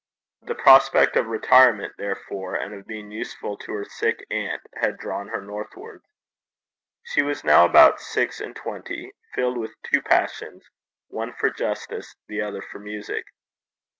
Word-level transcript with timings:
The 0.41 0.55
prospect 0.55 1.15
of 1.15 1.27
retirement, 1.27 1.93
therefore, 1.99 2.55
and 2.55 2.73
of 2.73 2.87
being 2.87 3.11
useful 3.11 3.55
to 3.57 3.73
her 3.73 3.85
sick 3.85 4.25
aunt, 4.31 4.63
had 4.73 4.97
drawn 4.97 5.27
her 5.27 5.41
northwards. 5.41 6.03
She 7.03 7.21
was 7.21 7.43
now 7.43 7.65
about 7.65 7.99
six 7.99 8.41
and 8.41 8.55
twenty, 8.55 9.11
filled 9.35 9.59
with 9.59 9.75
two 9.83 10.01
passions 10.01 10.63
one 11.09 11.33
for 11.33 11.51
justice, 11.51 12.15
the 12.27 12.41
other 12.41 12.63
for 12.63 12.79
music. 12.79 13.25